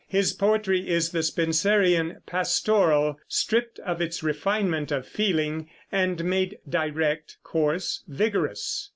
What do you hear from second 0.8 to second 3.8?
is the Spenserian pastoral stripped